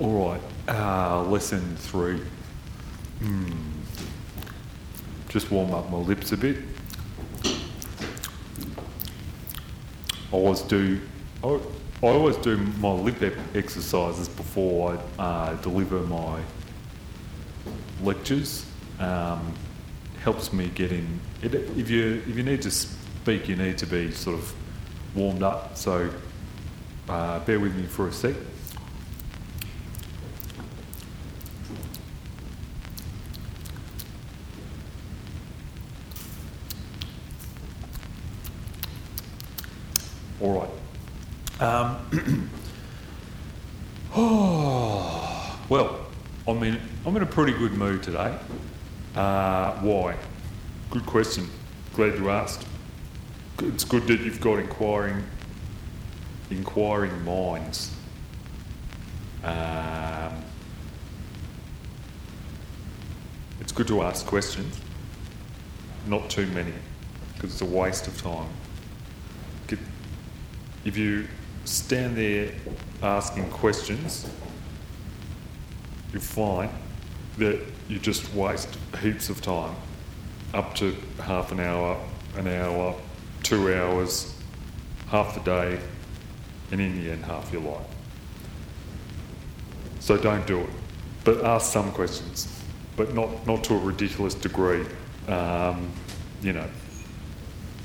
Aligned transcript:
All 0.00 0.30
right, 0.30 0.40
uh, 0.66 1.22
lesson 1.24 1.76
three. 1.76 2.22
Hmm. 3.18 3.52
Just 5.28 5.50
warm 5.50 5.74
up 5.74 5.90
my 5.90 5.98
lips 5.98 6.32
a 6.32 6.38
bit. 6.38 6.56
I 7.44 7.50
always 10.32 10.62
do. 10.62 11.02
I, 11.44 11.60
always 12.00 12.36
do 12.36 12.56
my 12.56 12.92
lip 12.92 13.36
exercises 13.54 14.26
before 14.26 14.98
I 15.18 15.22
uh, 15.22 15.54
deliver 15.56 16.00
my 16.00 16.40
lectures. 18.02 18.64
Um, 19.00 19.52
helps 20.22 20.50
me 20.50 20.70
get 20.74 20.92
in. 20.92 21.20
It, 21.42 21.54
if 21.54 21.90
you 21.90 22.22
if 22.26 22.36
you 22.38 22.42
need 22.42 22.62
to 22.62 22.70
speak, 22.70 23.50
you 23.50 23.56
need 23.56 23.76
to 23.76 23.86
be 23.86 24.12
sort 24.12 24.38
of 24.38 24.54
warmed 25.14 25.42
up. 25.42 25.76
So 25.76 26.08
uh, 27.06 27.40
bear 27.40 27.60
with 27.60 27.76
me 27.76 27.82
for 27.82 28.08
a 28.08 28.12
sec. 28.12 28.34
All 40.40 40.58
right. 41.60 41.60
Um, 41.60 42.50
oh, 44.14 45.60
well, 45.68 46.06
I'm 47.10 47.16
in, 47.16 47.24
a 47.24 47.26
pretty 47.26 47.54
good 47.54 47.72
mood 47.72 48.04
today. 48.04 48.38
Uh, 49.16 49.72
why? 49.80 50.14
Good 50.90 51.04
question. 51.06 51.48
Glad 51.92 52.16
you 52.16 52.30
asked. 52.30 52.64
It's 53.58 53.82
good 53.82 54.06
that 54.06 54.20
you've 54.20 54.40
got 54.40 54.60
inquiring, 54.60 55.24
inquiring 56.52 57.24
minds. 57.24 57.92
Um, 59.42 60.34
it's 63.60 63.72
good 63.72 63.88
to 63.88 64.02
ask 64.02 64.24
questions, 64.24 64.78
not 66.06 66.30
too 66.30 66.46
many, 66.46 66.74
because 67.34 67.50
it's 67.50 67.60
a 67.60 67.64
waste 67.64 68.06
of 68.06 68.22
time. 68.22 68.50
Get- 69.66 69.80
If 70.84 70.96
you 70.96 71.26
stand 71.64 72.16
there 72.16 72.52
asking 73.02 73.50
questions, 73.50 74.30
you 76.12 76.20
find 76.20 76.70
that 77.40 77.60
you 77.88 77.98
just 77.98 78.32
waste 78.34 78.78
heaps 79.02 79.28
of 79.28 79.42
time, 79.42 79.74
up 80.54 80.74
to 80.76 80.94
half 81.20 81.52
an 81.52 81.60
hour, 81.60 81.98
an 82.36 82.46
hour, 82.46 82.94
two 83.42 83.74
hours, 83.74 84.34
half 85.08 85.34
the 85.34 85.40
day, 85.40 85.80
and 86.70 86.80
in 86.80 87.02
the 87.02 87.10
end, 87.10 87.24
half 87.24 87.52
your 87.52 87.62
life. 87.62 87.86
So 89.98 90.16
don't 90.16 90.46
do 90.46 90.60
it. 90.60 90.70
But 91.24 91.44
ask 91.44 91.72
some 91.72 91.90
questions, 91.92 92.48
but 92.96 93.14
not, 93.14 93.46
not 93.46 93.64
to 93.64 93.74
a 93.74 93.78
ridiculous 93.78 94.34
degree. 94.34 94.86
Um, 95.28 95.90
you 96.42 96.52
know, 96.52 96.68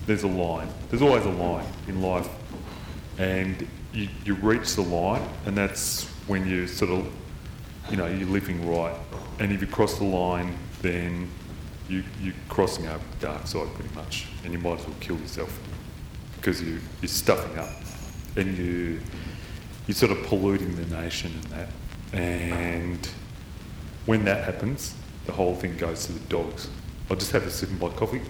there's 0.06 0.24
a 0.24 0.28
line. 0.28 0.70
There's 0.90 1.02
always 1.02 1.26
a 1.26 1.32
line 1.32 1.66
in 1.88 2.02
life. 2.02 2.30
And 3.18 3.68
you, 3.94 4.08
you 4.24 4.36
reach 4.36 4.76
the 4.76 4.84
line, 4.84 5.28
and 5.46 5.58
that's 5.58 6.06
when 6.28 6.48
you 6.48 6.68
sort 6.68 6.92
of, 6.92 7.12
you 7.90 7.98
know, 7.98 8.08
you're 8.08 8.28
living 8.28 8.68
right. 8.70 8.96
And 9.40 9.52
if 9.52 9.62
you 9.62 9.68
cross 9.68 9.98
the 9.98 10.06
line, 10.06 10.58
then 10.82 11.30
you, 11.90 12.04
you're 12.22 12.34
crossing 12.50 12.88
over 12.88 13.04
the 13.20 13.28
dark 13.28 13.48
side 13.48 13.68
pretty 13.76 13.94
much. 13.96 14.28
And 14.44 14.54
you 14.54 14.60
might 14.60 14.80
as 14.80 14.88
well 14.88 14.96
kill 15.00 15.18
yourself 15.18 15.60
because 16.38 16.62
you, 16.62 16.80
you're 17.02 17.10
stuffing 17.10 17.58
up 17.58 17.70
and 18.36 18.58
you, 18.58 19.00
you're 19.88 19.96
sort 19.96 20.12
of 20.12 20.24
polluting 20.24 20.76
the 20.76 20.96
nation 20.96 21.32
and 21.34 21.44
that. 21.52 21.70
And 22.14 23.08
when 24.06 24.26
that 24.26 24.44
happens, 24.44 24.96
the 25.26 25.32
whole 25.32 25.56
thing 25.56 25.78
goes 25.78 26.06
to 26.06 26.14
the 26.14 26.28
dogs. 26.28 26.70
I'll 27.10 27.18
just 27.18 27.32
have 27.32 27.46
a 27.46 27.52
sip 27.52 27.70
of 27.70 27.82
my 27.82 27.90
coffee. 27.90 28.22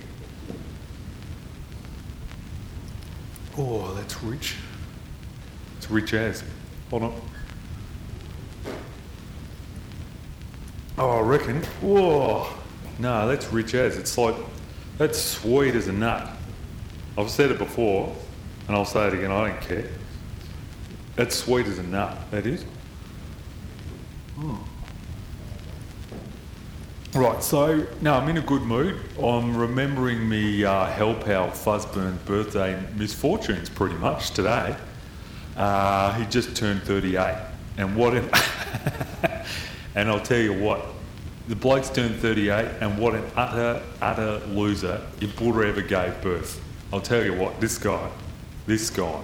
Oh, 3.57 3.93
that's 3.93 4.21
rich. 4.21 4.55
It's 5.77 5.89
rich 5.89 6.13
as. 6.13 6.43
Hold 6.89 7.03
on. 7.03 7.21
Oh, 10.97 11.09
I 11.09 11.21
reckon. 11.21 11.61
Whoa. 11.81 12.47
No, 12.99 13.27
that's 13.27 13.51
rich 13.51 13.73
as. 13.73 13.97
It's 13.97 14.17
like, 14.17 14.35
that's 14.97 15.19
sweet 15.19 15.75
as 15.75 15.87
a 15.87 15.93
nut. 15.93 16.29
I've 17.17 17.29
said 17.29 17.51
it 17.51 17.57
before, 17.57 18.15
and 18.67 18.75
I'll 18.75 18.85
say 18.85 19.07
it 19.07 19.13
again, 19.13 19.31
I 19.31 19.49
don't 19.49 19.61
care. 19.61 19.89
That's 21.15 21.35
sweet 21.35 21.65
as 21.65 21.79
a 21.79 21.83
nut, 21.83 22.17
that 22.31 22.45
is. 22.45 22.63
Hmm. 24.35 24.55
Right, 27.13 27.41
so 27.41 27.87
now 28.01 28.17
I'm 28.17 28.27
in 28.27 28.37
a 28.37 28.41
good 28.41 28.61
mood. 28.61 28.99
I'm 29.21 29.55
remembering 29.55 30.27
me 30.27 30.65
uh, 30.65 30.85
Hell 30.87 31.13
Pal 31.13 31.51
birthday 32.25 32.81
misfortunes 32.95 33.69
pretty 33.69 33.95
much 33.95 34.31
today. 34.31 34.75
Uh, 35.55 36.13
he 36.13 36.25
just 36.25 36.55
turned 36.55 36.83
38, 36.83 37.37
and 37.77 37.95
what 37.95 38.13
an 38.15 38.29
and 39.95 40.09
I'll 40.09 40.19
tell 40.19 40.39
you 40.39 40.53
what, 40.53 40.85
the 41.47 41.55
bloke's 41.55 41.89
turned 41.89 42.15
38, 42.15 42.51
and 42.81 42.97
what 42.97 43.15
an 43.15 43.23
utter 43.35 43.81
utter 44.01 44.39
loser 44.47 45.01
if 45.21 45.37
Buddha 45.37 45.67
ever 45.67 45.81
gave 45.81 46.19
birth. 46.21 46.61
I'll 46.91 47.01
tell 47.01 47.23
you 47.23 47.33
what, 47.33 47.59
this 47.59 47.77
guy, 47.77 48.09
this 48.67 48.89
guy, 48.89 49.21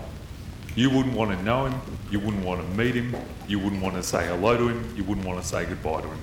you 0.76 0.90
wouldn't 0.90 1.16
want 1.16 1.32
to 1.38 1.44
know 1.44 1.66
him, 1.66 1.82
you 2.10 2.20
wouldn't 2.20 2.46
want 2.46 2.62
to 2.62 2.78
meet 2.78 2.96
him, 2.96 3.16
you 3.48 3.60
wouldn't 3.60 3.82
want 3.82 3.96
to 3.96 4.04
say 4.04 4.28
hello 4.28 4.58
to 4.58 4.70
him, 4.70 4.94
you 4.96 5.04
wouldn't 5.04 5.26
want 5.26 5.42
to 5.42 5.48
say 5.48 5.66
goodbye 5.66 6.02
to 6.02 6.08
him. 6.08 6.20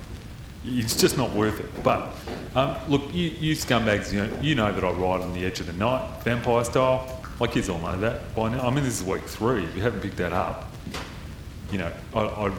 It's 0.65 0.95
just 0.95 1.17
not 1.17 1.31
worth 1.33 1.59
it. 1.59 1.83
But 1.83 2.13
um, 2.55 2.75
look, 2.87 3.13
you, 3.13 3.29
you 3.29 3.55
scumbags, 3.55 4.11
you 4.11 4.25
know, 4.25 4.41
you 4.41 4.55
know 4.55 4.71
that 4.71 4.83
I 4.83 4.91
ride 4.91 5.21
on 5.21 5.33
the 5.33 5.45
edge 5.45 5.59
of 5.59 5.67
the 5.67 5.73
night, 5.73 6.23
vampire 6.23 6.63
style. 6.65 7.21
My 7.39 7.47
kids 7.47 7.69
all 7.69 7.79
know 7.79 7.97
that 7.99 8.35
by 8.35 8.49
now. 8.49 8.67
I 8.67 8.69
mean, 8.69 8.83
this 8.83 8.99
is 8.99 9.03
week 9.05 9.23
three. 9.23 9.63
If 9.63 9.75
you 9.75 9.81
haven't 9.81 10.01
picked 10.01 10.17
that 10.17 10.33
up, 10.33 10.71
you 11.71 11.77
know, 11.77 11.91
I, 12.13 12.19
I, 12.19 12.51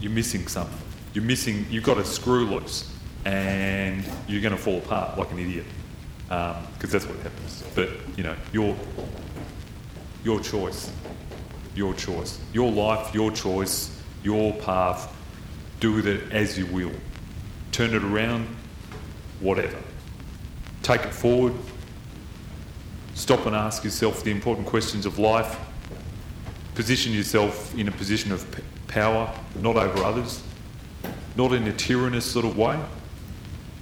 you're 0.00 0.12
missing 0.12 0.46
something. 0.48 0.87
You're 1.18 1.26
missing. 1.26 1.66
You've 1.68 1.82
got 1.82 1.98
a 1.98 2.04
screw 2.04 2.46
loose, 2.46 2.88
and 3.24 4.04
you're 4.28 4.40
going 4.40 4.54
to 4.54 4.56
fall 4.56 4.78
apart 4.78 5.18
like 5.18 5.32
an 5.32 5.40
idiot 5.40 5.64
um, 6.30 6.54
because 6.74 6.92
that's 6.92 7.06
what 7.06 7.16
happens. 7.16 7.64
But 7.74 7.88
you 8.16 8.22
know, 8.22 8.36
your 8.52 8.76
your 10.22 10.38
choice, 10.38 10.92
your 11.74 11.92
choice, 11.94 12.38
your 12.52 12.70
life, 12.70 13.12
your 13.12 13.32
choice, 13.32 14.00
your 14.22 14.52
path. 14.58 15.12
Do 15.80 15.92
with 15.92 16.06
it 16.06 16.30
as 16.30 16.56
you 16.56 16.66
will. 16.66 16.92
Turn 17.72 17.94
it 17.94 18.04
around, 18.04 18.46
whatever. 19.40 19.78
Take 20.84 21.00
it 21.00 21.12
forward. 21.12 21.54
Stop 23.14 23.44
and 23.46 23.56
ask 23.56 23.82
yourself 23.82 24.22
the 24.22 24.30
important 24.30 24.68
questions 24.68 25.04
of 25.04 25.18
life. 25.18 25.58
Position 26.76 27.12
yourself 27.12 27.76
in 27.76 27.88
a 27.88 27.90
position 27.90 28.30
of 28.30 28.48
p- 28.52 28.62
power, 28.86 29.34
not 29.60 29.74
over 29.74 30.04
others, 30.04 30.44
not 31.38 31.52
in 31.52 31.68
a 31.68 31.72
tyrannous 31.72 32.26
sort 32.26 32.44
of 32.44 32.58
way, 32.58 32.76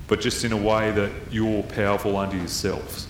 but 0.08 0.20
just 0.20 0.44
in 0.44 0.52
a 0.52 0.56
way 0.56 0.90
that 0.90 1.10
you're 1.30 1.62
powerful 1.62 2.18
unto 2.18 2.36
yourselves 2.36 3.08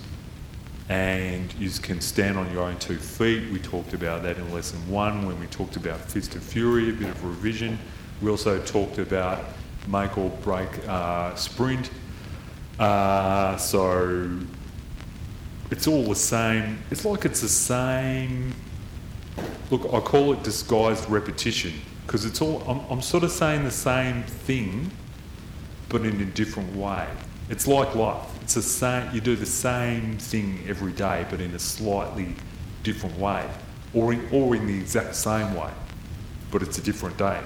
and 0.88 1.52
you 1.54 1.68
can 1.68 2.00
stand 2.00 2.38
on 2.38 2.48
your 2.52 2.62
own 2.62 2.78
two 2.78 2.96
feet. 2.96 3.50
We 3.50 3.58
talked 3.58 3.92
about 3.92 4.22
that 4.22 4.38
in 4.38 4.52
lesson 4.54 4.78
one 4.88 5.26
when 5.26 5.38
we 5.40 5.46
talked 5.48 5.74
about 5.74 6.00
Fist 6.00 6.36
of 6.36 6.44
Fury, 6.44 6.90
a 6.90 6.92
bit 6.92 7.08
of 7.08 7.24
revision. 7.24 7.76
We 8.22 8.30
also 8.30 8.62
talked 8.62 8.98
about 8.98 9.44
make 9.88 10.16
or 10.16 10.30
break 10.42 10.68
uh, 10.86 11.34
sprint. 11.34 11.90
Uh, 12.78 13.56
so 13.56 14.30
it's 15.72 15.88
all 15.88 16.04
the 16.04 16.14
same. 16.14 16.78
It's 16.92 17.04
like 17.04 17.24
it's 17.24 17.40
the 17.40 17.48
same. 17.48 18.54
Look, 19.72 19.92
I 19.92 19.98
call 19.98 20.34
it 20.34 20.44
disguised 20.44 21.10
repetition 21.10 21.72
because 22.06 22.24
it's 22.24 22.40
all. 22.40 22.62
I'm, 22.68 22.80
I'm 22.90 23.02
sort 23.02 23.24
of 23.24 23.32
saying 23.32 23.64
the 23.64 23.70
same 23.70 24.22
thing, 24.22 24.90
but 25.88 26.02
in 26.02 26.20
a 26.20 26.24
different 26.24 26.74
way. 26.76 27.06
It's 27.48 27.66
like 27.66 27.94
life. 27.94 28.28
It's 28.42 28.54
the 28.54 28.62
same. 28.62 29.12
You 29.14 29.20
do 29.20 29.36
the 29.36 29.46
same 29.46 30.18
thing 30.18 30.60
every 30.68 30.92
day, 30.92 31.26
but 31.30 31.40
in 31.40 31.52
a 31.54 31.58
slightly 31.58 32.34
different 32.82 33.18
way, 33.18 33.48
or 33.92 34.12
in, 34.12 34.28
or 34.32 34.54
in 34.54 34.66
the 34.66 34.76
exact 34.76 35.14
same 35.16 35.54
way, 35.54 35.70
but 36.50 36.62
it's 36.62 36.78
a 36.78 36.82
different 36.82 37.16
day. 37.16 37.40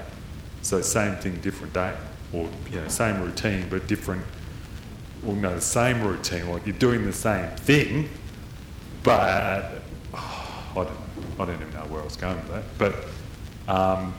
So 0.63 0.81
same 0.83 1.17
thing, 1.17 1.41
different 1.41 1.73
day, 1.73 1.97
or 2.33 2.49
you 2.71 2.81
know, 2.81 2.89
same 2.89 3.21
routine 3.23 3.67
but 3.71 3.87
different. 3.87 4.25
Well, 5.23 5.37
no, 5.37 5.55
the 5.55 5.61
same 5.61 6.03
routine. 6.03 6.51
Like 6.51 6.67
you're 6.67 6.77
doing 6.77 7.05
the 7.05 7.13
same 7.13 7.51
thing, 7.57 8.09
but 9.03 9.83
oh, 10.15 10.73
I 10.73 10.85
don't. 10.85 10.91
I 11.39 11.47
don't 11.47 11.55
even 11.55 11.73
know 11.73 11.87
where 11.87 12.03
I 12.03 12.05
was 12.05 12.17
going 12.17 12.37
with 12.37 12.49
that. 12.49 12.65
But 12.77 13.73
um, 13.73 14.13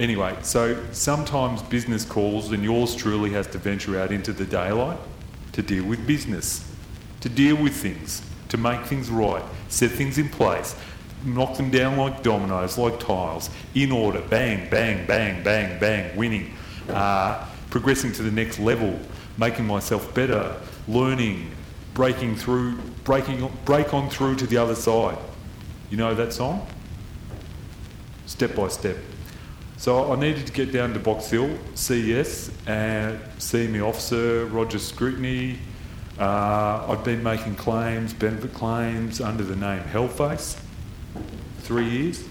anyway, 0.00 0.36
so 0.42 0.82
sometimes 0.90 1.62
business 1.62 2.04
calls, 2.04 2.50
and 2.50 2.64
yours 2.64 2.96
truly 2.96 3.30
has 3.30 3.46
to 3.48 3.58
venture 3.58 4.00
out 4.00 4.10
into 4.10 4.32
the 4.32 4.44
daylight 4.44 4.98
to 5.52 5.62
deal 5.62 5.84
with 5.84 6.04
business, 6.06 6.68
to 7.20 7.28
deal 7.28 7.56
with 7.56 7.74
things, 7.74 8.22
to 8.48 8.56
make 8.56 8.84
things 8.86 9.10
right, 9.10 9.44
set 9.68 9.90
things 9.90 10.18
in 10.18 10.28
place, 10.28 10.74
knock 11.24 11.56
them 11.56 11.70
down 11.70 11.96
like 11.96 12.22
dominoes, 12.22 12.78
like 12.78 12.98
tiles, 12.98 13.50
in 13.74 13.92
order, 13.92 14.20
bang, 14.22 14.68
bang, 14.70 15.06
bang, 15.06 15.42
bang, 15.44 15.78
bang, 15.78 16.16
winning, 16.16 16.52
uh, 16.88 17.46
progressing 17.68 18.12
to 18.12 18.22
the 18.22 18.30
next 18.30 18.58
level, 18.58 18.98
making 19.38 19.66
myself 19.66 20.12
better, 20.14 20.56
learning, 20.88 21.50
breaking 21.94 22.34
through, 22.36 22.76
breaking, 23.04 23.50
break 23.64 23.92
on 23.92 24.08
through 24.08 24.36
to 24.36 24.46
the 24.46 24.56
other 24.56 24.74
side. 24.74 25.18
You 25.90 25.96
know 25.96 26.14
that 26.14 26.32
song? 26.32 26.66
Step 28.26 28.54
by 28.54 28.68
step. 28.68 28.96
So 29.80 30.12
I 30.12 30.16
needed 30.16 30.46
to 30.46 30.52
get 30.52 30.72
down 30.72 30.92
to 30.92 30.98
Box 30.98 31.30
Hill, 31.30 31.58
CES, 31.74 32.50
and 32.66 33.18
see 33.38 33.66
my 33.66 33.80
officer, 33.80 34.44
Roger 34.44 34.78
Scrutiny. 34.78 35.58
Uh, 36.18 36.84
I'd 36.86 37.02
been 37.02 37.22
making 37.22 37.54
claims, 37.54 38.12
benefit 38.12 38.52
claims, 38.52 39.22
under 39.22 39.42
the 39.42 39.56
name 39.56 39.82
Hellface, 39.84 40.60
three 41.60 41.88
years. 41.88 42.22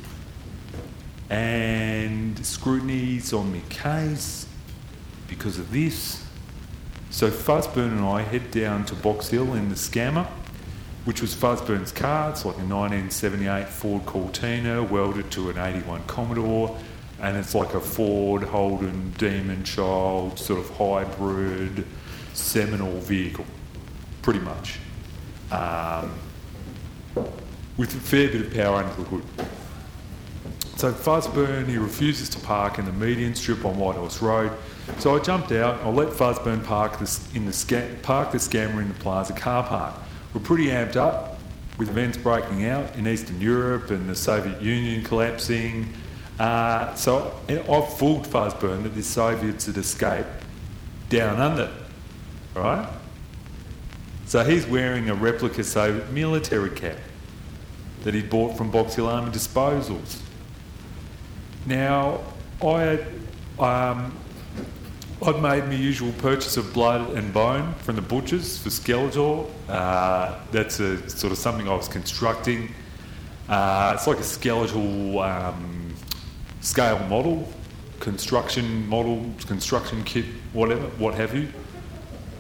And 1.31 2.38
scrutiny's 2.46 3.34
on 3.34 3.52
my 3.52 3.62
case 3.69 4.45
because 5.28 5.57
of 5.57 5.72
this. 5.72 6.24
So 7.10 7.31
Fuzzburn 7.31 7.98
and 7.98 8.06
I 8.06 8.22
head 8.22 8.52
down 8.52 8.86
to 8.86 8.94
Box 8.94 9.30
Hill 9.30 9.56
in 9.56 9.69
the 9.69 9.75
Scammer, 9.75 10.28
which 11.06 11.19
was 11.19 11.34
Fuzzburn's 11.34 11.92
car. 11.92 12.30
It's 12.30 12.45
like 12.45 12.57
a 12.57 12.60
1978 12.60 13.68
Ford 13.69 14.06
Cortina 14.06 14.84
welded 14.84 15.31
to 15.31 15.50
an 15.50 15.57
81 15.57 16.04
Commodore, 16.06 16.78
and 17.21 17.38
it's 17.38 17.54
like 17.54 17.74
a 17.74 17.80
Ford 17.80 18.44
Holden 18.44 19.13
Demon 19.18 19.63
Child 19.63 20.39
sort 20.39 20.60
of 20.60 20.69
hybrid 20.71 21.86
seminal 22.33 23.00
vehicle, 23.00 23.45
pretty 24.21 24.39
much, 24.39 24.80
um, 25.51 26.12
with 27.77 27.94
a 27.95 28.00
fair 28.00 28.30
bit 28.30 28.42
of 28.42 28.54
power 28.54 28.77
under 28.77 28.94
the 28.95 29.04
hood. 29.04 29.24
So 30.77 30.94
Fuzzburn, 30.94 31.68
he 31.68 31.77
refuses 31.77 32.30
to 32.30 32.39
park 32.39 32.80
in 32.80 32.86
the 32.86 32.94
median 32.94 33.36
strip 33.36 33.66
on 33.66 33.77
Whitehorse 33.77 34.21
Road. 34.21 34.51
So 35.00 35.13
I 35.13 35.19
jumped 35.19 35.51
out. 35.51 35.77
I 35.81 35.89
let 35.89 36.07
Fuzzburn 36.07 36.63
park 36.63 37.00
this 37.00 37.27
in 37.36 37.45
the 37.45 37.51
sca- 37.51 37.98
park 38.01 38.31
the 38.31 38.38
scammer 38.38 38.81
in 38.81 38.88
the 38.88 38.94
Plaza 38.94 39.33
car 39.33 39.63
park. 39.63 39.94
We're 40.33 40.39
pretty 40.39 40.68
amped 40.68 40.95
up 40.95 41.38
with 41.77 41.89
events 41.89 42.18
breaking 42.18 42.66
out 42.66 42.95
in 42.95 43.07
Eastern 43.07 43.42
Europe 43.42 43.92
and 43.92 44.07
the 44.07 44.16
Soviet 44.16 44.62
Union 44.62 45.04
collapsing. 45.04 45.94
Uh, 46.40 46.96
so 46.96 47.34
I've 47.50 47.94
fooled 47.98 48.26
Fuzzburn 48.26 48.84
that 48.84 48.96
the 48.96 49.04
Soviets 49.04 49.66
had 49.66 49.78
escaped 49.78 50.30
down 51.10 51.40
under, 51.40 51.70
right? 52.56 52.88
So 54.26 54.44
he's 54.46 54.66
wearing 54.66 55.10
a 55.10 55.16
replica 55.16 55.64
Soviet 55.64 56.12
military 56.12 56.70
cap 56.70 56.98
that 58.04 58.14
he 58.14 58.22
bought 58.22 58.56
from 58.56 58.72
Box 58.72 58.96
Hill 58.96 59.08
Army 59.08 59.32
Disposals. 59.32 60.22
Now, 61.66 62.22
I 62.66 62.82
had, 62.82 63.08
um, 63.60 64.18
I'd 65.22 65.42
made 65.42 65.66
my 65.66 65.74
usual 65.74 66.14
purchase 66.20 66.56
of 66.56 66.74
blood 66.74 67.18
and 67.18 67.34
bone 67.34 67.74
from 67.80 67.98
the 67.98 68.02
butchers 68.02 68.58
for 68.58 68.70
Skeletor. 68.70 69.46
Uh, 69.68 70.36
that's 70.52 70.80
a 70.80 71.10
sort 71.10 71.34
of 71.34 71.38
something 71.38 71.68
I 71.68 71.76
was 71.76 71.90
constructing. 71.90 72.72
Uh, 73.50 73.94
it's 73.96 74.08
like 74.08 74.20
a 74.20 74.24
skeletal 74.24 75.20
um, 75.20 75.79
scale 76.69 77.00
model, 77.07 77.48
construction 78.00 78.88
model, 78.88 79.25
construction 79.48 80.04
kit, 80.04 80.25
whatever, 80.54 80.86
what 81.00 81.16
have 81.16 81.33
you. 81.33 81.48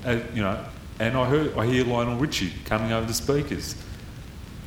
Uh, 0.05 0.19
you 0.35 0.43
know, 0.43 0.63
and 0.99 1.17
I 1.17 1.25
heard, 1.25 1.57
I 1.57 1.65
hear 1.65 1.83
Lionel 1.83 2.15
Richie 2.19 2.53
coming 2.63 2.91
over 2.91 3.07
the 3.07 3.13
speakers. 3.13 3.73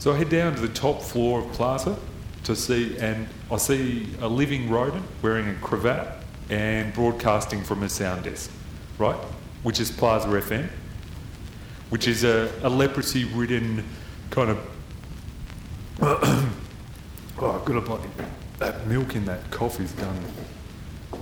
So 0.00 0.12
I 0.12 0.16
head 0.16 0.30
down 0.30 0.56
to 0.56 0.60
the 0.60 0.74
top 0.74 1.00
floor 1.00 1.42
of 1.42 1.52
Plaza 1.52 1.96
to 2.42 2.56
see, 2.56 2.98
and 2.98 3.28
I 3.52 3.56
see 3.56 4.08
a 4.20 4.26
living 4.26 4.68
rodent 4.68 5.04
wearing 5.22 5.48
a 5.48 5.54
cravat 5.60 6.08
and 6.50 6.92
broadcasting 6.92 7.62
from 7.62 7.84
a 7.84 7.88
sound 7.88 8.24
desk, 8.24 8.50
right? 8.98 9.16
Which 9.62 9.78
is 9.78 9.92
Plaza 9.92 10.26
FM, 10.26 10.68
which 11.90 12.08
is 12.08 12.24
a, 12.24 12.50
a 12.64 12.68
leprosy 12.68 13.26
ridden 13.26 13.84
kind 14.30 14.50
of. 14.50 14.58
oh, 17.40 17.62
I've. 18.18 18.31
That 18.62 18.86
milk 18.86 19.16
in 19.16 19.24
that 19.24 19.50
coffee's 19.50 19.90
done. 19.90 20.16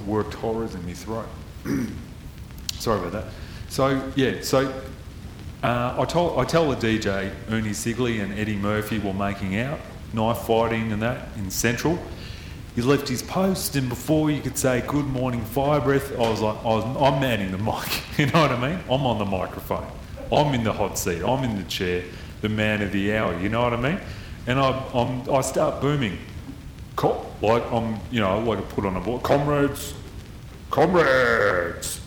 worked 0.06 0.34
horrors 0.34 0.74
in 0.74 0.84
my 0.84 0.92
throat. 0.92 1.24
Sorry 2.74 2.98
about 2.98 3.12
that. 3.12 3.24
So, 3.70 4.12
yeah, 4.14 4.42
so 4.42 4.68
uh, 5.62 5.96
I, 5.98 6.04
told, 6.04 6.38
I 6.38 6.44
tell 6.44 6.68
the 6.68 6.76
DJ, 6.76 7.32
Ernie 7.48 7.70
Sigley 7.70 8.22
and 8.22 8.38
Eddie 8.38 8.58
Murphy 8.58 8.98
were 8.98 9.14
making 9.14 9.56
out, 9.58 9.80
knife 10.12 10.40
fighting 10.40 10.92
and 10.92 11.00
that 11.00 11.28
in 11.38 11.50
Central. 11.50 11.98
He 12.74 12.82
left 12.82 13.08
his 13.08 13.22
post, 13.22 13.74
and 13.74 13.88
before 13.88 14.30
you 14.30 14.42
could 14.42 14.58
say 14.58 14.82
good 14.86 15.06
morning, 15.06 15.42
fire 15.42 15.80
breath, 15.80 16.12
I 16.12 16.28
was 16.28 16.42
like, 16.42 16.58
I 16.58 16.68
was, 16.68 16.84
I'm 16.84 17.22
manning 17.22 17.52
the 17.52 17.58
mic. 17.72 18.18
You 18.18 18.26
know 18.26 18.42
what 18.42 18.52
I 18.52 18.60
mean? 18.60 18.80
I'm 18.84 19.06
on 19.06 19.18
the 19.18 19.24
microphone. 19.24 19.90
I'm 20.30 20.52
in 20.52 20.62
the 20.62 20.74
hot 20.74 20.98
seat. 20.98 21.22
I'm 21.22 21.42
in 21.44 21.56
the 21.56 21.64
chair, 21.70 22.04
the 22.42 22.50
man 22.50 22.82
of 22.82 22.92
the 22.92 23.14
hour. 23.16 23.40
You 23.40 23.48
know 23.48 23.62
what 23.62 23.72
I 23.72 23.80
mean? 23.80 23.98
And 24.46 24.60
I, 24.60 24.72
I'm, 24.92 25.30
I 25.30 25.40
start 25.40 25.80
booming, 25.80 26.18
like 27.42 27.64
I'm, 27.72 27.98
you 28.10 28.20
know, 28.20 28.38
like 28.40 28.58
I 28.58 28.62
put 28.62 28.84
on 28.84 28.96
a 28.96 29.00
board, 29.00 29.22
comrades, 29.22 29.94
comrades. 30.70 32.00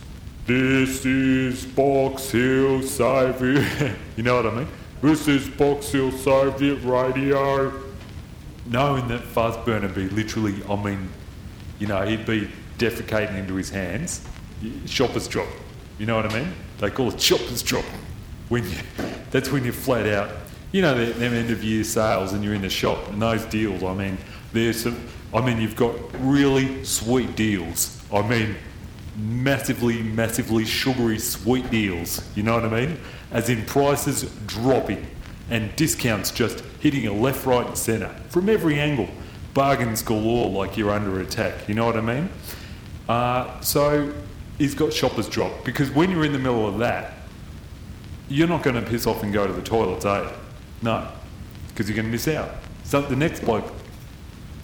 This 0.45 1.06
is 1.06 1.65
Box 1.65 2.30
Hill 2.30 2.81
Soviet. 2.83 3.95
you 4.18 4.24
know 4.24 4.35
what 4.35 4.45
I 4.45 4.56
mean? 4.56 4.68
This 5.01 5.27
is 5.27 5.47
Box 5.50 5.91
Hill 5.91 6.12
Soviet 6.12 6.83
Radio 6.83 7.74
knowing 8.65 9.07
that 9.09 9.21
Fuzzburn 9.21 9.81
would 9.81 9.95
be 9.95 10.09
literally, 10.09 10.56
I 10.69 10.81
mean, 10.81 11.09
you 11.80 11.88
know, 11.88 12.06
he'd 12.06 12.25
be 12.25 12.50
defecating 12.77 13.38
into 13.38 13.56
his 13.56 13.69
hands, 13.69 14.25
shopper's 14.85 15.27
drop. 15.27 15.47
You 16.00 16.06
know 16.06 16.15
what 16.15 16.31
I 16.31 16.39
mean? 16.39 16.53
They 16.80 16.89
call 16.89 17.12
it 17.12 17.21
shopper's 17.21 17.62
drop. 17.62 17.85
When 18.50 18.63
you, 18.69 18.77
that's 19.31 19.51
when 19.51 19.63
you're 19.63 19.74
flat 19.74 20.07
out. 20.07 20.30
You 20.74 20.81
know, 20.81 21.06
them 21.06 21.34
end 21.34 21.52
of 21.52 21.64
year 21.64 21.84
sales 21.84 22.34
and 22.34 22.44
you're 22.44 22.56
in 22.56 22.64
the 22.64 22.70
shop 22.70 23.08
and 23.10 23.22
those 23.22 23.46
deals, 23.46 23.84
I 23.84 23.94
mean, 23.94 24.18
there's 24.54 24.81
some, 24.81 25.08
I 25.31 25.40
mean, 25.40 25.62
you've 25.62 25.75
got 25.75 25.96
really 26.20 26.84
sweet 26.84 27.36
deals. 27.36 28.04
I 28.12 28.28
mean, 28.28 28.56
massively, 29.16 30.02
massively 30.02 30.66
sugary 30.66 31.20
sweet 31.20 31.70
deals. 31.70 32.28
You 32.36 32.42
know 32.42 32.56
what 32.56 32.66
I 32.66 32.86
mean? 32.88 33.00
As 33.30 33.50
in 33.50 33.64
prices 33.66 34.24
dropping 34.48 35.06
and 35.52 35.75
discounts 35.75 36.31
just 36.31 36.62
hitting 36.80 37.06
a 37.06 37.14
left, 37.14 37.45
right, 37.45 37.68
and 37.68 37.78
centre 37.78 38.09
from 38.30 38.50
every 38.50 38.80
angle. 38.80 39.07
Bargains 39.54 40.02
galore, 40.02 40.50
like 40.50 40.76
you're 40.76 40.90
under 40.90 41.19
attack. 41.19 41.69
You 41.69 41.76
know 41.76 41.86
what 41.86 41.97
I 41.97 42.02
mean? 42.02 42.30
Uh, 43.07 43.62
so 43.62 44.12
he's 44.57 44.74
got 44.74 44.92
shopper's 44.92 45.30
drop 45.30 45.52
because 45.64 45.92
when 45.92 46.09
you're 46.09 46.26
in 46.26 46.33
the 46.33 46.40
middle 46.40 46.68
of 46.68 46.80
that, 46.80 47.14
you're 48.28 48.47
not 48.47 48.64
going 48.64 48.76
to 48.76 48.81
piss 48.81 49.06
off 49.06 49.21
and 49.21 49.31
go 49.31 49.45
to 49.45 49.54
the 49.54 49.62
toilets, 49.62 50.06
are 50.06 50.24
you? 50.24 50.30
No, 50.83 51.07
because 51.69 51.90
you're 51.90 51.95
going 51.95 52.06
to 52.06 52.11
miss 52.11 52.28
out. 52.28 52.52
So 52.83 53.02
the 53.02 53.16
next 53.16 53.40
bloke, 53.40 53.71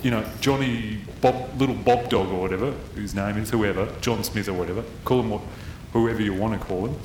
you 0.03 0.11
know, 0.11 0.23
Johnny 0.41 0.99
Bob, 1.21 1.59
little 1.59 1.75
Bob 1.75 2.09
Dog 2.09 2.27
or 2.27 2.41
whatever, 2.41 2.71
whose 2.93 3.15
name 3.15 3.38
is 3.38 3.49
whoever, 3.49 3.91
John 4.01 4.23
Smith 4.23 4.47
or 4.47 4.53
whatever, 4.53 4.83
call 5.05 5.21
him 5.21 5.31
what, 5.31 5.41
whoever 5.93 6.21
you 6.21 6.33
want 6.33 6.59
to 6.59 6.67
call 6.67 6.85
him. 6.85 6.95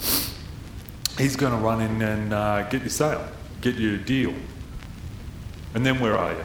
He's 1.17 1.37
going 1.37 1.53
to 1.53 1.59
run 1.59 1.81
in 1.81 2.03
and 2.03 2.35
uh, 2.35 2.69
get 2.69 2.83
your 2.83 2.91
sale 2.91 3.27
get 3.65 3.77
you 3.77 3.95
a 3.95 3.99
deal. 3.99 4.35
And 5.75 5.85
then 5.85 5.99
where 5.99 6.17
are 6.17 6.35
you? 6.35 6.45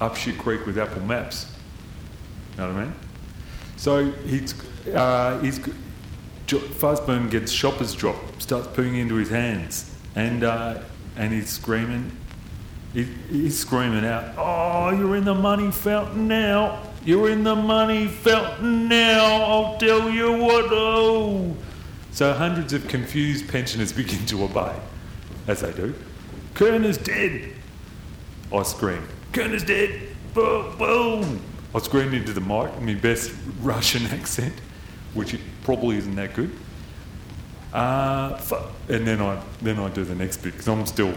Up 0.00 0.16
shit 0.16 0.38
creek 0.38 0.64
with 0.64 0.78
Apple 0.78 1.02
Maps. 1.02 1.52
You 2.52 2.58
know 2.58 2.68
what 2.68 2.76
I 2.76 2.84
mean? 2.84 2.94
So 3.76 4.10
he's, 4.12 4.54
uh, 4.88 5.40
he's, 5.40 5.58
Fuzzburn 6.46 7.30
gets 7.30 7.50
shopper's 7.50 7.94
drop, 7.94 8.16
starts 8.38 8.68
putting 8.68 8.96
into 8.96 9.14
his 9.14 9.30
hands, 9.30 9.94
and, 10.14 10.44
uh, 10.44 10.80
and 11.16 11.32
he's 11.32 11.48
screaming, 11.48 12.16
he, 12.92 13.04
he's 13.30 13.58
screaming 13.58 14.04
out, 14.04 14.34
Oh, 14.36 14.90
you're 14.90 15.16
in 15.16 15.24
the 15.24 15.34
money 15.34 15.70
fountain 15.70 16.28
now! 16.28 16.82
You're 17.04 17.30
in 17.30 17.44
the 17.44 17.56
money 17.56 18.06
fountain 18.08 18.88
now! 18.88 19.24
I'll 19.42 19.78
tell 19.78 20.08
you 20.10 20.32
what, 20.32 20.66
oh! 20.70 21.56
So 22.12 22.32
hundreds 22.32 22.72
of 22.72 22.86
confused 22.88 23.48
pensioners 23.48 23.92
begin 23.96 24.24
to 24.26 24.44
obey, 24.44 24.74
as 25.46 25.60
they 25.60 25.72
do. 25.72 25.94
Kern 26.54 26.84
is 26.84 26.98
dead! 26.98 27.52
I 28.52 28.62
scream. 28.62 29.06
Kern 29.32 29.52
is 29.52 29.64
dead! 29.64 30.00
Boom! 30.32 30.76
Boom! 30.78 31.40
I 31.74 31.80
screamed 31.80 32.14
into 32.14 32.32
the 32.32 32.40
mic 32.40 32.72
in 32.76 32.86
my 32.86 32.94
best 32.94 33.32
Russian 33.60 34.06
accent, 34.12 34.54
which 35.14 35.38
probably 35.62 35.96
isn't 35.96 36.14
that 36.16 36.34
good. 36.34 36.50
Uh, 37.72 38.40
and 38.88 39.06
then 39.06 39.20
I 39.20 39.40
then 39.62 39.78
I 39.78 39.88
do 39.88 40.04
the 40.04 40.14
next 40.14 40.38
bit 40.38 40.52
because 40.52 40.68
I'm 40.68 40.86
still 40.86 41.14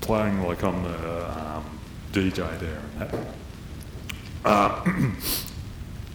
playing 0.00 0.42
like 0.42 0.64
I'm 0.64 0.82
the 0.82 1.30
um, 1.30 1.78
DJ 2.12 2.58
there 2.58 2.80
and 2.80 3.00
that. 3.00 3.14
Uh, 4.44 5.10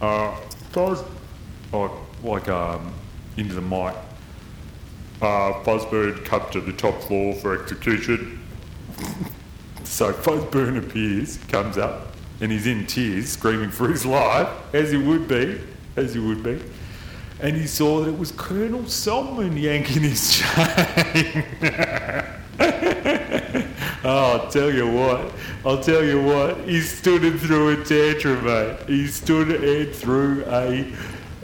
uh, 0.04 0.36
guys, 0.72 1.02
I 1.72 1.90
like 2.22 2.48
um, 2.48 2.92
into 3.36 3.54
the 3.54 3.62
mic 3.62 3.94
uh, 5.20 5.52
Fuzzburn 5.64 6.24
cut 6.24 6.52
to 6.52 6.60
the 6.60 6.72
top 6.72 7.00
floor 7.02 7.34
for 7.34 7.60
execution. 7.60 8.40
So 9.84 10.12
Fuzzburn 10.12 10.76
appears, 10.76 11.38
comes 11.48 11.78
up, 11.78 12.08
and 12.42 12.52
he's 12.52 12.66
in 12.66 12.86
tears, 12.86 13.30
screaming 13.30 13.70
for 13.70 13.88
his 13.88 14.04
life, 14.04 14.46
as 14.74 14.90
he 14.90 14.98
would 14.98 15.26
be, 15.26 15.58
as 15.96 16.12
he 16.12 16.20
would 16.20 16.42
be. 16.42 16.60
And 17.40 17.56
he 17.56 17.66
saw 17.66 18.00
that 18.00 18.10
it 18.10 18.18
was 18.18 18.32
Colonel 18.32 18.86
Solomon 18.86 19.56
yanking 19.56 20.02
his 20.02 20.34
chain. 20.38 21.44
oh, 24.04 24.40
I'll 24.42 24.50
tell 24.50 24.72
you 24.72 24.90
what, 24.90 25.32
I'll 25.64 25.80
tell 25.80 26.04
you 26.04 26.22
what, 26.22 26.58
he 26.68 26.80
stood 26.80 27.24
it 27.24 27.38
through 27.38 27.80
a 27.80 27.84
tantrum, 27.84 28.44
mate. 28.44 28.78
He 28.86 29.06
stood 29.06 29.50
it 29.50 29.94
through 29.94 30.44
a 30.46 30.92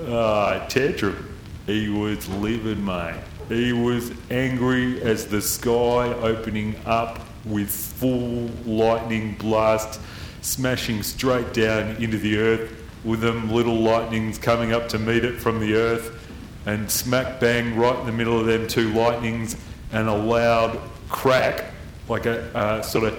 uh, 0.03 0.67
tantrum. 0.69 1.37
He 1.67 1.89
was 1.89 2.29
livid, 2.29 2.79
mate. 2.79 3.21
He 3.49 3.73
was 3.73 4.13
angry 4.31 5.03
as 5.03 5.27
the 5.27 5.41
sky 5.41 6.13
opening 6.15 6.77
up 6.87 7.21
with 7.45 7.71
full 7.71 8.51
lightning 8.65 9.35
blast, 9.35 10.01
smashing 10.41 11.03
straight 11.03 11.53
down 11.53 11.97
into 12.03 12.19
the 12.19 12.39
earth, 12.39 12.84
with 13.05 13.21
them 13.21 13.51
little 13.51 13.77
lightnings 13.77 14.39
coming 14.39 14.73
up 14.73 14.89
to 14.89 14.99
meet 14.99 15.25
it 15.25 15.39
from 15.39 15.61
the 15.61 15.75
earth, 15.75 16.29
and 16.67 16.91
smack 16.91 17.39
bang 17.41 17.77
right 17.77 17.99
in 17.99 18.07
the 18.07 18.13
middle 18.13 18.39
of 18.39 18.47
them 18.47 18.67
two 18.67 18.93
lightnings, 18.93 19.57
and 19.93 20.09
a 20.09 20.15
loud 20.15 20.81
crack, 21.09 21.73
like 22.09 22.27
a 22.27 22.57
uh, 22.57 22.83
sort 22.83 23.05
of 23.05 23.19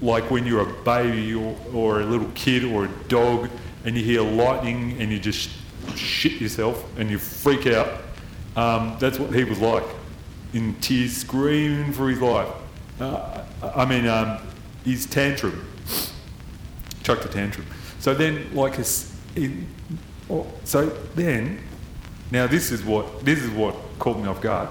like 0.00 0.30
when 0.30 0.46
you're 0.46 0.68
a 0.68 0.82
baby 0.84 1.34
or, 1.34 1.56
or 1.72 2.00
a 2.00 2.04
little 2.04 2.30
kid 2.34 2.64
or 2.64 2.84
a 2.84 2.90
dog, 3.08 3.50
and 3.84 3.96
you 3.96 4.04
hear 4.04 4.22
lightning 4.22 4.96
and 5.00 5.10
you 5.10 5.18
just 5.18 5.50
shit 5.96 6.40
yourself 6.40 6.84
and 6.98 7.10
you 7.10 7.18
freak 7.18 7.66
out. 7.66 7.88
Um, 8.56 8.96
that's 8.98 9.18
what 9.18 9.34
he 9.34 9.44
was 9.44 9.58
like, 9.60 9.84
in 10.52 10.74
tears, 10.76 11.16
screaming 11.16 11.92
for 11.92 12.08
his 12.08 12.20
life. 12.20 12.48
Uh, 13.00 13.44
I 13.62 13.84
mean, 13.84 14.06
um, 14.06 14.38
his 14.84 15.06
tantrum, 15.06 15.66
chuck 17.02 17.22
the 17.22 17.28
tantrum. 17.28 17.66
So 18.08 18.14
then, 18.14 18.54
like, 18.54 18.78
oh, 20.30 20.46
so 20.64 20.86
then, 21.14 21.60
now 22.30 22.46
this 22.46 22.70
is 22.72 22.82
what 22.82 23.22
this 23.22 23.38
is 23.38 23.50
what 23.50 23.74
caught 23.98 24.16
me 24.18 24.26
off 24.26 24.40
guard. 24.40 24.70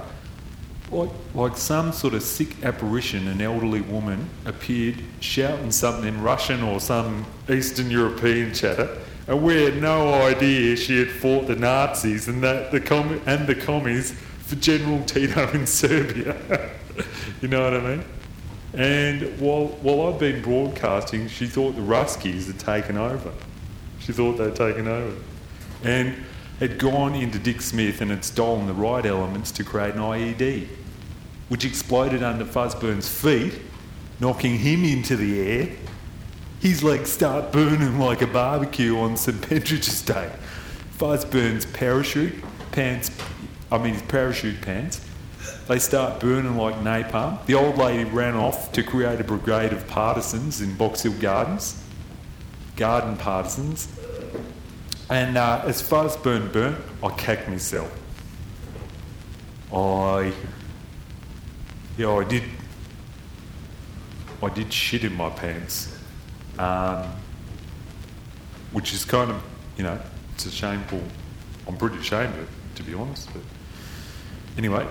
Like, 0.90 1.12
like 1.36 1.56
some 1.56 1.92
sort 1.92 2.16
of 2.16 2.24
sick 2.24 2.64
apparition, 2.64 3.28
an 3.28 3.40
elderly 3.40 3.82
woman 3.82 4.28
appeared 4.46 5.04
shouting 5.20 5.70
something 5.70 6.08
in 6.08 6.20
Russian 6.24 6.64
or 6.64 6.80
some 6.80 7.28
Eastern 7.48 7.92
European 7.92 8.56
chatter, 8.56 8.98
and 9.28 9.44
we 9.44 9.66
had 9.66 9.80
no 9.80 10.16
idea 10.16 10.76
she 10.76 10.98
had 10.98 11.12
fought 11.12 11.46
the 11.46 11.56
Nazis 11.56 12.28
and 12.28 12.44
that 12.44 12.72
the 12.72 12.82
com- 12.82 13.22
and 13.28 13.46
the 13.46 13.54
commies 13.54 14.14
for 14.48 14.56
General 14.56 15.04
Tito 15.06 15.48
in 15.52 15.68
Serbia. 15.68 16.36
you 17.44 17.50
know 17.50 17.62
what 17.66 17.76
I 17.76 17.82
mean? 17.82 18.04
And 18.74 19.40
while, 19.40 19.68
while 19.82 20.14
I'd 20.14 20.20
been 20.20 20.42
broadcasting, 20.42 21.28
she 21.28 21.48
thought 21.48 21.76
the 21.76 21.82
Ruskies 21.82 22.48
had 22.48 22.60
taken 22.60 22.98
over. 22.98 23.32
She 24.00 24.12
thought 24.12 24.34
they'd 24.34 24.56
taken 24.56 24.88
over. 24.88 25.16
And 25.84 26.16
had 26.60 26.80
gone 26.80 27.14
into 27.16 27.40
Dick 27.40 27.62
Smith 27.62 28.02
and 28.02 28.10
had 28.10 28.26
stolen 28.26 28.66
the 28.66 28.74
right 28.74 29.06
elements 29.06 29.52
to 29.52 29.64
create 29.64 29.94
an 29.94 30.02
IED, 30.02 30.68
which 31.50 31.66
exploded 31.66 32.24
under 32.24 32.46
Fuzzburn's 32.46 33.08
feet, 33.08 33.54
knocking 34.20 34.58
him 34.58 34.84
into 34.84 35.16
the 35.16 35.40
air. 35.40 35.70
His 36.60 36.84
legs 36.84 37.12
start 37.12 37.52
burning 37.52 38.00
like 38.00 38.22
a 38.22 38.28
barbecue 38.28 38.98
on 38.98 39.16
St. 39.18 39.40
Patrick's 39.42 40.02
Day. 40.02 40.32
Fuzzburn's 40.98 41.66
parachute 41.68 42.34
pants, 42.72 43.12
I 43.72 43.78
mean 43.78 43.94
his 43.94 44.02
parachute 44.04 44.62
pants, 44.62 45.07
they 45.68 45.80
start 45.80 46.20
burning 46.20 46.58
like 46.58 46.76
napalm. 46.76 47.46
The 47.46 47.56
old 47.56 47.78
lady 47.78 48.04
ran 48.06 48.36
off 48.36 48.72
to 48.74 48.84
create 48.84 49.20
a 49.20 49.24
brigade 49.24 49.74
of 49.74 49.88
partisans 49.88 50.62
in 50.62 50.76
Box 50.76 51.04
Hill 51.04 51.14
Gardens, 51.20 51.84
garden 52.76 53.18
partisans. 53.18 53.88
And 55.10 55.38
uh, 55.38 55.64
as 55.66 55.82
far 55.82 56.06
as 56.06 56.16
burn 56.18 56.52
burn, 56.52 56.76
I 57.04 57.10
cacked 57.10 57.48
myself. 57.48 57.92
I, 59.74 60.34
yeah, 61.98 62.12
I 62.12 62.24
did. 62.24 62.44
I 64.42 64.50
did 64.50 64.72
shit 64.72 65.04
in 65.04 65.16
my 65.16 65.30
pants, 65.32 65.98
um, 66.60 67.08
which 68.72 68.94
is 68.94 69.04
kind 69.04 69.32
of, 69.32 69.42
you 69.78 69.84
know, 69.84 70.00
it's 70.36 70.46
a 70.46 70.52
shameful. 70.52 71.02
I'm 71.68 71.76
pretty 71.76 71.98
ashamed 71.98 72.36
of 72.36 72.44
it, 72.44 72.50
to 72.76 72.84
be 72.84 72.94
honest. 72.94 73.30
But 73.34 73.42
anyway, 74.58 74.86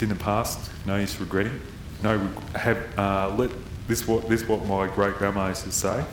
it's 0.00 0.10
in 0.10 0.16
the 0.16 0.24
past. 0.24 0.70
No 0.86 0.96
use 0.96 1.20
regretting. 1.20 1.60
No, 2.02 2.18
have 2.54 2.98
uh, 2.98 3.34
let 3.36 3.50
this 3.86 4.08
what 4.08 4.28
this 4.30 4.48
what 4.48 4.64
my 4.64 4.86
great 4.86 5.16
grandma 5.16 5.48
used 5.48 5.64
to 5.64 5.72
say. 5.72 6.04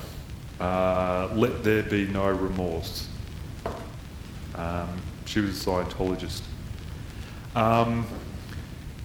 Uh, 0.60 1.30
let 1.34 1.64
there 1.64 1.84
be 1.84 2.06
no 2.08 2.30
remorse. 2.30 3.08
Um, 4.56 4.90
she 5.26 5.40
was 5.40 5.66
a 5.66 5.70
Scientologist. 5.70 6.42
Um, 7.56 8.06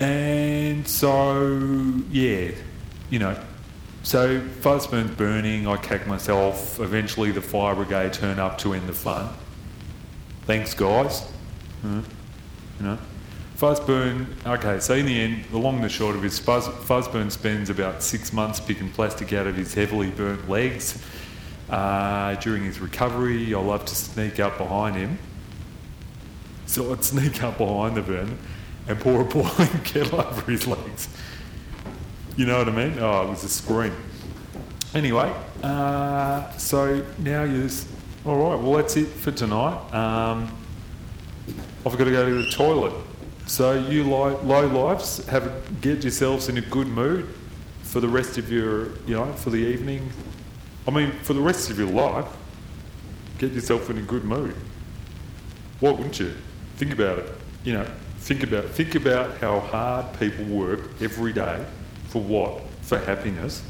and 0.01 0.89
so, 0.89 1.47
yeah, 2.11 2.51
you 3.11 3.19
know, 3.21 3.39
so 4.03 4.41
Fuzzburn's 4.41 5.15
burning, 5.15 5.69
I 5.69 5.77
cack 5.77 6.07
myself. 6.09 6.81
Eventually, 6.81 7.31
the 7.31 7.43
fire 7.43 7.77
brigade 7.77 8.15
turn 8.15 8.41
up 8.41 8.59
to 8.59 8.73
end 8.73 8.89
the 8.89 8.95
fun. 8.95 9.29
Thanks, 10.47 10.75
guys. 10.75 11.31
you 11.85 12.03
know. 12.81 12.99
Fuzzburn, 13.62 14.26
okay, 14.45 14.81
so 14.81 14.92
in 14.95 15.07
the 15.07 15.21
end, 15.21 15.45
the 15.52 15.57
long 15.57 15.76
and 15.76 15.85
the 15.85 15.88
short 15.88 16.16
of 16.16 16.25
it 16.25 16.33
Fuzz, 16.33 16.66
Fuzzburn 16.66 17.31
spends 17.31 17.71
about 17.71 18.02
six 18.02 18.33
months 18.33 18.59
picking 18.59 18.90
plastic 18.90 19.33
out 19.33 19.47
of 19.47 19.54
his 19.54 19.73
heavily 19.73 20.11
burnt 20.11 20.50
legs. 20.50 21.00
Uh, 21.71 22.35
during 22.40 22.64
his 22.64 22.81
recovery, 22.81 23.54
I 23.54 23.61
love 23.61 23.85
to 23.85 23.95
sneak 23.95 24.40
up 24.40 24.59
behind 24.59 24.97
him. 24.97 25.16
So 26.66 26.92
I'd 26.92 27.04
sneak 27.04 27.45
up 27.45 27.59
behind 27.59 27.97
the 27.97 28.02
burn 28.02 28.37
and 28.88 28.99
pour 28.99 29.21
a 29.21 29.25
boiling 29.33 29.69
kettle 29.85 30.21
over 30.21 30.50
his 30.50 30.66
legs. 30.66 31.09
You 32.37 32.47
know 32.47 32.59
what 32.59 32.69
I 32.69 32.73
mean? 32.73 32.99
Oh, 32.99 33.28
it 33.28 33.31
was 33.31 33.45
a 33.45 33.49
scream. 33.49 33.95
Anyway, 34.92 35.33
uh, 35.62 36.50
so 36.57 37.07
now 37.19 37.45
you're. 37.45 37.71
All 38.26 38.50
right, 38.50 38.61
well, 38.61 38.73
that's 38.73 38.97
it 38.97 39.07
for 39.07 39.31
tonight. 39.31 39.95
Um, 39.95 40.50
I've 41.87 41.97
got 41.97 42.04
to 42.04 42.11
go 42.11 42.28
to 42.28 42.42
the 42.42 42.50
toilet. 42.50 42.92
So 43.52 43.75
you 43.75 44.04
low, 44.04 44.40
lives 44.40 45.26
have 45.26 45.82
get 45.82 46.04
yourselves 46.04 46.49
in 46.49 46.56
a 46.56 46.62
good 46.62 46.87
mood 46.87 47.28
for 47.82 48.00
the 48.00 48.09
rest 48.09 48.38
of 48.38 48.50
your, 48.50 48.97
you 49.06 49.14
know, 49.14 49.30
for 49.35 49.50
the 49.50 49.59
evening. 49.59 50.11
I 50.88 50.90
mean, 50.90 51.12
for 51.21 51.35
the 51.35 51.42
rest 51.42 51.68
of 51.68 51.78
your 51.78 51.90
life, 51.90 52.25
get 53.37 53.52
yourself 53.52 53.90
in 53.90 53.99
a 53.99 54.00
good 54.00 54.25
mood. 54.25 54.54
Why 55.80 55.90
wouldn't 55.90 56.18
you? 56.18 56.32
Think 56.78 56.94
about 56.94 57.18
it. 57.18 57.30
You 57.62 57.75
know, 57.75 57.87
think 58.21 58.42
about 58.42 58.71
think 58.71 58.94
about 58.94 59.37
how 59.37 59.61
hard 59.61 60.18
people 60.18 60.47
work 60.47 60.88
every 61.02 61.35
day 61.35 61.62
for 62.09 62.23
what? 62.23 62.62
For 62.80 62.97
happiness. 62.97 63.62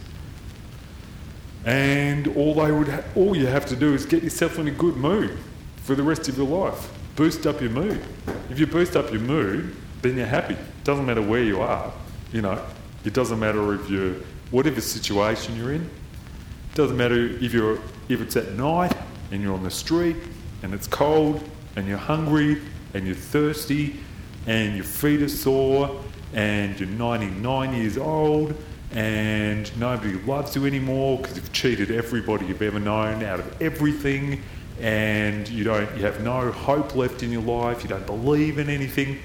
And 1.64 2.28
all 2.36 2.54
they 2.54 2.70
would, 2.70 2.86
ha- 2.86 3.02
all 3.16 3.36
you 3.36 3.48
have 3.48 3.66
to 3.66 3.74
do 3.74 3.94
is 3.94 4.06
get 4.06 4.22
yourself 4.22 4.60
in 4.60 4.68
a 4.68 4.70
good 4.70 4.96
mood 4.96 5.36
for 5.78 5.96
the 5.96 6.04
rest 6.04 6.28
of 6.28 6.38
your 6.38 6.46
life 6.46 6.88
boost 7.16 7.46
up 7.46 7.60
your 7.60 7.70
mood. 7.70 8.02
If 8.50 8.58
you 8.58 8.66
boost 8.66 8.96
up 8.96 9.10
your 9.10 9.20
mood, 9.20 9.74
then 10.02 10.16
you're 10.16 10.26
happy. 10.26 10.54
It 10.54 10.84
doesn't 10.84 11.06
matter 11.06 11.22
where 11.22 11.42
you 11.42 11.60
are, 11.60 11.92
you 12.32 12.42
know. 12.42 12.62
It 13.04 13.14
doesn't 13.14 13.38
matter 13.38 13.74
if 13.74 13.90
you're 13.90 14.14
whatever 14.50 14.80
situation 14.80 15.56
you're 15.56 15.72
in. 15.72 15.82
It 15.82 16.74
doesn't 16.74 16.96
matter 16.96 17.16
if 17.16 17.52
you're 17.52 17.78
if 18.08 18.20
it's 18.20 18.36
at 18.36 18.52
night 18.52 18.96
and 19.30 19.42
you're 19.42 19.54
on 19.54 19.62
the 19.62 19.70
street 19.70 20.16
and 20.62 20.74
it's 20.74 20.86
cold 20.86 21.48
and 21.76 21.86
you're 21.86 21.98
hungry 21.98 22.60
and 22.94 23.06
you're 23.06 23.14
thirsty 23.14 23.98
and 24.46 24.74
your 24.74 24.84
feet 24.84 25.22
are 25.22 25.28
sore 25.28 26.02
and 26.34 26.78
you're 26.78 26.88
99 26.88 27.74
years 27.74 27.96
old 27.96 28.54
and 28.92 29.74
nobody 29.78 30.14
loves 30.24 30.54
you 30.54 30.66
anymore 30.66 31.18
because 31.18 31.36
you've 31.36 31.52
cheated 31.52 31.90
everybody 31.90 32.46
you've 32.46 32.62
ever 32.62 32.78
known 32.78 33.22
out 33.22 33.40
of 33.40 33.62
everything 33.62 34.42
and 34.80 35.48
you 35.48 35.64
don't 35.64 35.94
you 35.96 36.04
have 36.04 36.22
no 36.22 36.50
hope 36.50 36.94
left 36.94 37.22
in 37.22 37.30
your 37.30 37.42
life, 37.42 37.82
you 37.82 37.88
don't 37.88 38.06
believe 38.06 38.58
in 38.58 38.68
anything. 38.68 39.18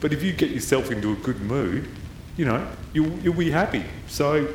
But 0.00 0.12
if 0.12 0.22
you 0.22 0.32
get 0.32 0.50
yourself 0.50 0.90
into 0.90 1.12
a 1.12 1.16
good 1.16 1.40
mood, 1.40 1.88
you 2.36 2.44
know, 2.44 2.66
you'll, 2.92 3.18
you'll 3.20 3.34
be 3.34 3.50
happy. 3.50 3.84
So 4.08 4.52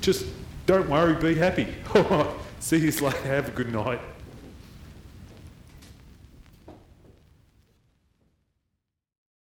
just 0.00 0.26
don't 0.66 0.88
worry, 0.88 1.14
be 1.14 1.38
happy. 1.38 1.66
See 2.60 2.78
you 2.78 2.90
later, 2.90 3.16
have 3.22 3.48
a 3.48 3.52
good 3.52 3.72
night. 3.72 4.00